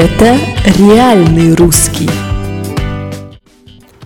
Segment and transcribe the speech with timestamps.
[0.00, 0.38] Это
[0.78, 2.08] реальный русский.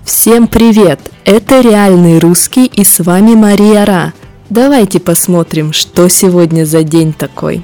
[0.06, 0.98] Всем привет!
[1.26, 4.14] Это реальный русский и с вами Мария Ра.
[4.48, 7.62] Давайте посмотрим, что сегодня за день такой.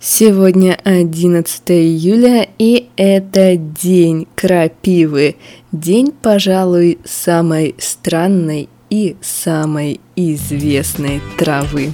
[0.00, 5.36] Сегодня 11 июля, и это день крапивы.
[5.72, 11.92] День, пожалуй, самой странной и самой известной травы.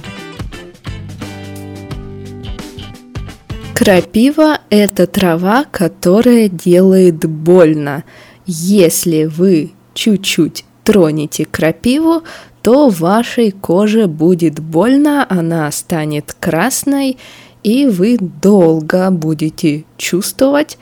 [3.75, 8.03] Крапива– это трава, которая делает больно.
[8.45, 12.23] Если вы чуть-чуть тронете крапиву,
[12.61, 17.17] то вашей коже будет больно, она станет красной,
[17.63, 20.77] и вы долго будете чувствовать,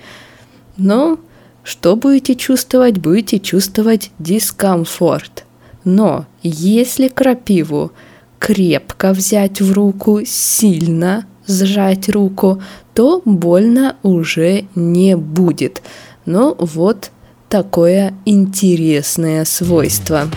[0.77, 1.17] но
[1.63, 2.97] что будете чувствовать?
[2.97, 5.45] Будете чувствовать дискомфорт.
[5.83, 7.91] Но если крапиву
[8.39, 12.61] крепко взять в руку, сильно сжать руку,
[12.93, 15.81] то больно уже не будет.
[16.25, 17.11] Но вот
[17.49, 20.27] такое интересное свойство.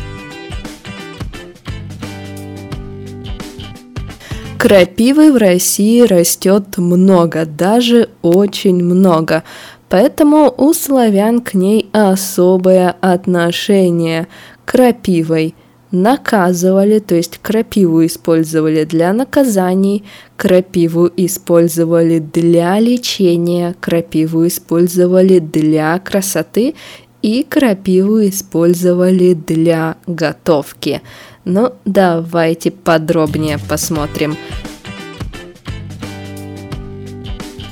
[4.59, 9.45] Крапивы в России растет много, даже очень много.
[9.91, 14.27] Поэтому у славян к ней особое отношение.
[14.65, 15.55] Крапивой
[15.95, 20.05] наказывали, то есть крапиву использовали для наказаний,
[20.37, 26.75] крапиву использовали для лечения, крапиву использовали для красоты
[27.23, 31.01] и крапиву использовали для готовки.
[31.45, 34.37] Ну, давайте подробнее посмотрим.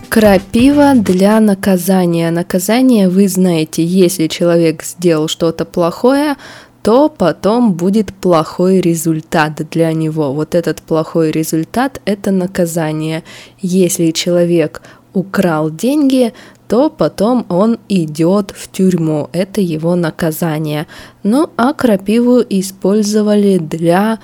[0.09, 2.31] Крапива для наказания.
[2.31, 6.37] Наказание вы знаете, если человек сделал что-то плохое,
[6.83, 10.33] то потом будет плохой результат для него.
[10.33, 13.23] Вот этот плохой результат– это наказание.
[13.61, 14.83] Если человек
[15.15, 16.33] украл деньги,
[16.69, 19.29] то потом он идет в тюрьму.
[19.33, 20.87] Это его наказание.
[21.23, 24.19] Ну а крапиву использовали для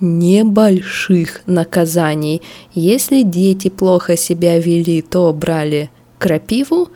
[0.00, 2.42] небольших наказаний.
[2.74, 6.88] Если дети плохо себя вели, то брали крапиву,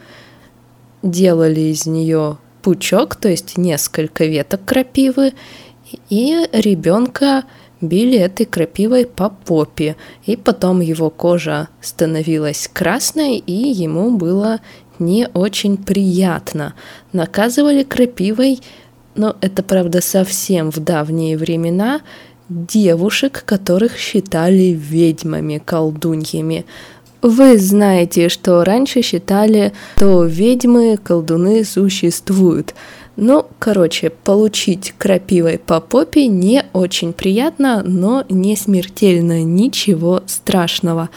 [1.03, 5.33] делали из нее пучок, то есть несколько веток крапивы,
[6.11, 7.45] и ребенка
[7.81, 14.61] били этой крапивой по попе, и потом его кожа становилась красной, и ему было
[14.99, 16.75] не очень приятно.
[17.13, 18.61] Наказывали крапивой,
[19.15, 22.01] но это, правда, совсем в давние времена,
[22.49, 26.65] девушек, которых считали ведьмами, колдуньями.
[27.21, 32.75] Вы знаете, что раньше считали, что ведьмы, колдуны существуют.
[33.17, 41.11] Ну, короче, получить крапивой по попе не очень приятно, но не смертельно, ничего страшного.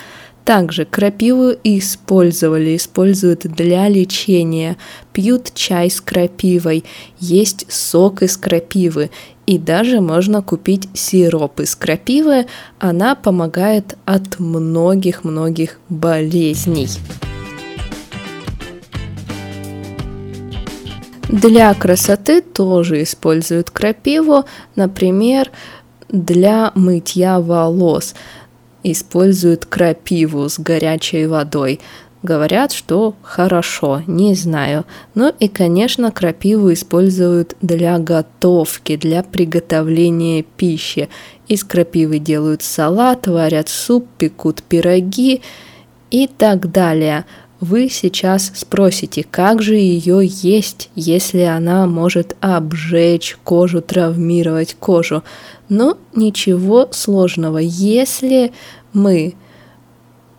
[0.52, 4.76] Также крапиву использовали, используют для лечения,
[5.14, 6.84] пьют чай с крапивой,
[7.20, 9.12] есть сок из крапивы,
[9.46, 12.48] и даже можно купить сироп из крапивы,
[12.80, 16.90] она помогает от многих-многих болезней.
[21.30, 24.44] Для красоты тоже используют крапиву,
[24.76, 25.50] например,
[26.10, 28.16] для мытья волос–
[28.84, 31.80] используют крапиву с горячей водой.
[32.24, 34.86] Говорят, что хорошо, не знаю.
[35.16, 41.10] Ну и, конечно, крапиву используют для готовки, для приготовления пищи.
[41.48, 45.42] Из крапивы делают салат, варят суп, пекут пироги
[46.12, 47.26] и так далее.
[47.62, 55.24] Вы сейчас спросите, как же ее есть, если она может обжечь кожу, травмировать кожу.
[55.70, 57.60] Но ничего сложного.
[57.60, 58.52] Если
[58.94, 59.36] мы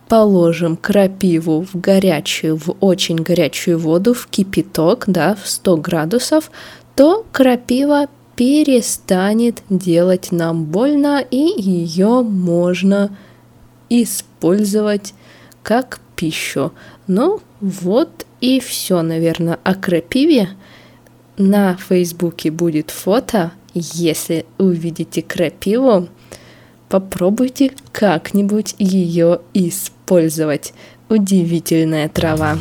[0.09, 6.51] положим крапиву в горячую, в очень горячую воду, в кипяток, да, в 100 градусов,
[6.93, 13.15] то крапива перестанет делать нам больно, и ее можно
[13.89, 15.13] использовать
[15.63, 16.71] как пищу.
[17.07, 20.49] Ну, вот и все, наверное, о крапиве.
[21.37, 26.07] На Фейсбуке будет фото, если увидите крапиву,
[26.89, 30.73] попробуйте как-нибудь ее использовать.
[31.09, 32.57] Удивительная трава.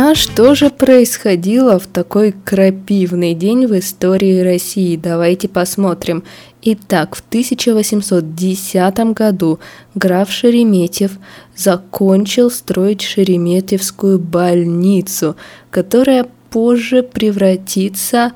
[0.00, 4.94] А что же происходило в такой крапивный день в истории России?
[4.96, 6.22] Давайте посмотрим.
[6.60, 9.60] Итак, в 1810 году
[9.94, 11.12] граф Шереметьев
[11.56, 15.36] закончил строить Шереметьевскую больницу,
[15.70, 18.32] которая позже превратится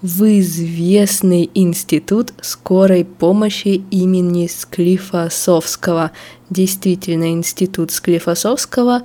[0.00, 6.12] в известный институт скорой помощи имени Склифосовского.
[6.50, 9.02] Действительно, институт Склифосовского,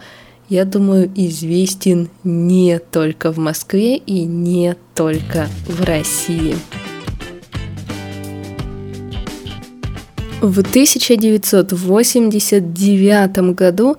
[0.50, 6.56] я думаю, известен не только в Москве и не только в России.
[10.42, 13.98] В 1989 году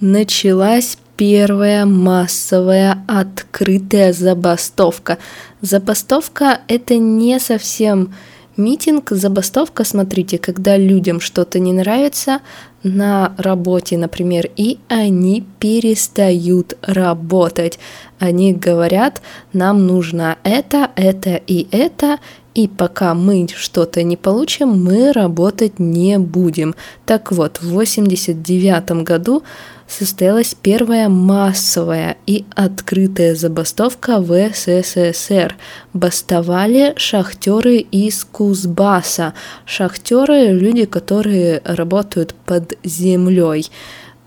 [0.00, 5.18] началась первая массовая открытая забастовка.
[5.60, 8.14] Забастовка– это не совсем
[8.56, 12.40] митинг, забастовка, смотрите, когда людям что-то не нравится
[12.82, 17.78] на работе, например, и они перестают работать.
[18.18, 19.22] Они говорят,
[19.52, 22.18] нам нужно это, это и это,
[22.54, 26.74] и пока мы что-то не получим, мы работать не будем.
[27.06, 29.42] Так вот, в 1989 году
[29.92, 35.56] состоялась первая массовая и открытая забастовка в СССР.
[35.92, 39.34] Бастовали шахтеры из Кузбасса.
[39.66, 43.70] Шахтеры– люди, которые работают под землей,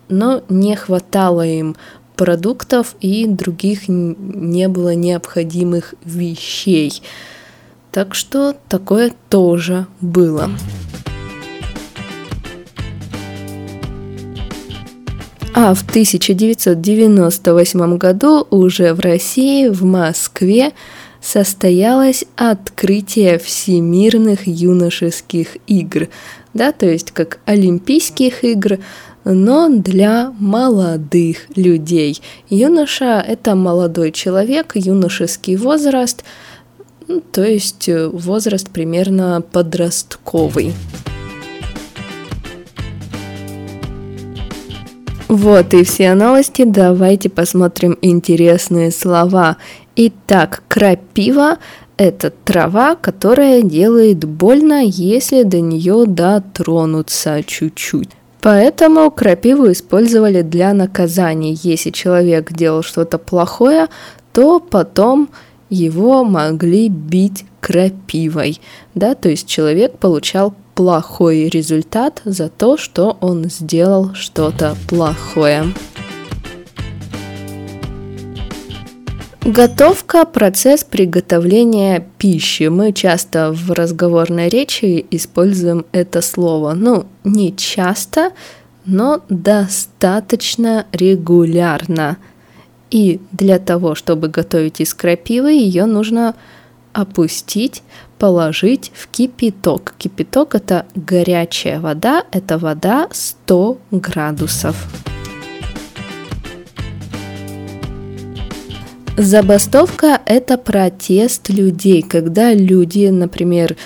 [0.07, 1.75] но не хватало им
[2.15, 7.01] продуктов и других не было необходимых вещей.
[7.91, 10.49] Так что такое тоже было.
[15.57, 20.73] А в 1998 году уже в России, в Москве,
[21.21, 26.09] состоялось открытие всемирных юношеских игр,
[26.53, 28.79] да, то есть как Олимпийских игр,
[29.23, 32.19] но для молодых людей.
[32.49, 36.25] Юноша– это молодой человек, юношеский возраст–
[37.07, 40.73] ну, то есть э, возраст примерно подростковый.
[45.27, 46.63] Вот и все новости.
[46.65, 49.57] Давайте посмотрим интересные слова.
[49.95, 51.57] Итак, крапива–
[51.97, 58.09] это трава, которая делает больно, если до нее дотронуться чуть-чуть.
[58.41, 61.57] Поэтому крапиву использовали для наказания.
[61.63, 63.87] Если человек делал что-то плохое,
[64.31, 65.29] то потом
[65.69, 68.61] его могли бить крапивой,
[68.93, 75.65] да, то есть человек получал плохой результат за то, что он сделал что-то плохое.
[79.43, 82.67] Готовка– процесс приготовления пищи.
[82.67, 86.73] Мы часто в разговорной речи используем это слово.
[86.73, 88.31] Ну, не часто,
[88.85, 92.17] но достаточно регулярно–
[92.95, 96.35] и для того, чтобы готовить из крапивы, ее нужно
[96.93, 97.83] опустить,
[98.17, 99.93] положить в кипяток.
[99.97, 104.75] Кипяток это горячая вода, это вода 100 градусов.
[109.17, 113.77] Забастовка– это протест людей, когда люди, например,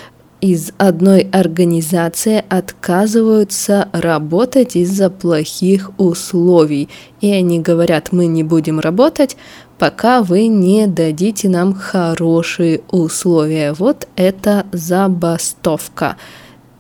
[0.42, 6.90] из одной организации отказываются работать из-за плохих условий.
[7.22, 9.38] И они говорят, мы не будем работать,
[9.80, 13.74] пока вы не дадите нам хорошие условия.
[13.74, 16.18] Вот это забастовка.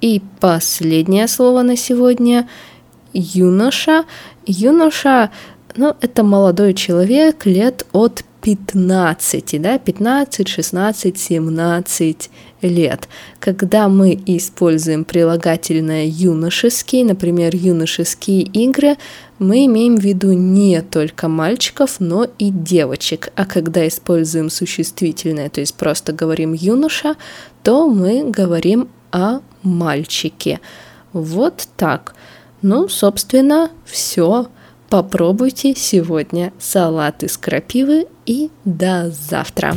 [0.01, 2.47] И последнее слово на сегодня–
[3.13, 4.05] юноша.
[4.45, 5.31] Юноша,
[5.75, 12.29] ну, это молодой человек лет от 15, да, 15, 16, 17
[12.61, 13.07] лет.
[13.39, 18.97] Когда мы используем прилагательное юношеский, например, юношеские игры,
[19.39, 23.29] мы имеем в виду не только мальчиков, но и девочек.
[23.35, 27.15] А когда используем существительное, то есть просто говорим юноша,
[27.63, 30.59] то мы говорим о мальчике.
[31.13, 32.15] Вот так.
[32.61, 34.47] Ну, собственно, все.
[34.89, 39.75] Попробуйте сегодня салат из крапивы и до завтра!